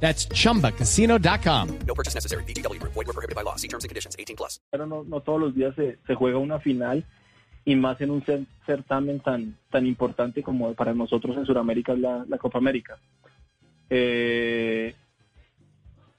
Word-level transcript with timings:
That's 0.00 0.28
chumbacasino.com. 0.28 1.68
No 1.86 1.94
purchase 1.94 2.14
necessary. 2.14 2.44
BGW. 2.44 2.80
Void 2.82 3.06
were 3.06 3.12
prohibited 3.12 3.34
by 3.34 3.42
law. 3.42 3.56
See 3.56 3.68
terms 3.68 3.84
and 3.84 3.88
conditions. 3.88 4.14
18 4.18 4.36
plus. 4.36 4.60
pero 4.70 4.86
no, 4.86 5.02
no 5.04 5.20
todos 5.20 5.40
los 5.40 5.54
días 5.54 5.74
se, 5.74 5.98
se 6.06 6.14
juega 6.14 6.38
una 6.38 6.60
final 6.60 7.04
y 7.64 7.74
más 7.76 8.00
en 8.00 8.10
un 8.10 8.22
cer- 8.22 8.46
certamen 8.66 9.20
tan, 9.20 9.56
tan 9.70 9.86
importante 9.86 10.42
como 10.42 10.72
para 10.74 10.94
nosotros 10.94 11.36
en 11.36 11.46
Sudamérica 11.46 11.94
es 11.94 11.98
la, 11.98 12.24
la 12.28 12.38
Copa 12.38 12.58
América. 12.58 12.98
Eh, 13.90 14.94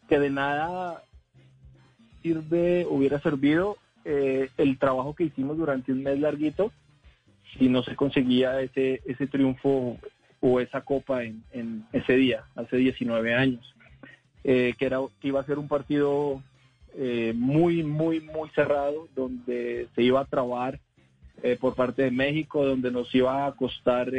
que 0.09 0.19
de 0.19 0.29
nada 0.29 1.03
sirve, 2.21 2.85
hubiera 2.89 3.19
servido 3.21 3.77
eh, 4.05 4.49
el 4.57 4.77
trabajo 4.77 5.13
que 5.13 5.25
hicimos 5.25 5.57
durante 5.57 5.91
un 5.91 6.03
mes 6.03 6.19
larguito 6.19 6.71
si 7.57 7.69
no 7.69 7.83
se 7.83 7.95
conseguía 7.95 8.59
ese, 8.61 9.01
ese 9.05 9.27
triunfo 9.27 9.97
o 10.47 10.59
esa 10.61 10.81
copa 10.81 11.23
en, 11.23 11.43
ese 11.91 12.13
día, 12.13 12.45
hace 12.55 12.77
19 12.77 13.33
años. 13.33 13.75
Eh, 14.43 14.75
que, 14.77 14.85
era, 14.85 14.99
que 15.19 15.27
iba 15.27 15.41
a 15.41 15.45
ser 15.45 15.59
un 15.59 15.67
partido 15.67 16.41
eh, 16.95 17.33
muy, 17.35 17.83
muy, 17.83 18.21
muy 18.21 18.49
cerrado, 18.55 19.09
donde 19.13 19.87
se 19.93 20.03
iba 20.03 20.21
a 20.21 20.25
trabar 20.25 20.79
eh, 21.43 21.57
por 21.59 21.75
parte 21.75 22.03
de 22.03 22.11
México, 22.11 22.65
donde 22.65 22.91
nos 22.91 23.13
iba 23.13 23.45
a 23.45 23.51
costar 23.53 24.09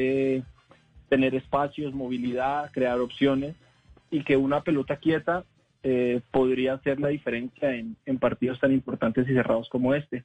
tener 1.08 1.34
espacios, 1.34 1.94
movilidad, 1.94 2.70
crear 2.72 3.00
opciones, 3.00 3.56
y 4.10 4.22
que 4.22 4.36
una 4.36 4.62
pelota 4.62 4.96
quieta 4.96 5.44
podría 6.30 6.74
hacer 6.74 7.00
la 7.00 7.08
diferencia 7.08 7.74
en, 7.74 7.96
en 8.04 8.18
partidos 8.18 8.60
tan 8.60 8.72
importantes 8.72 9.26
y 9.26 9.32
cerrados 9.32 9.70
como 9.70 9.94
este. 9.94 10.24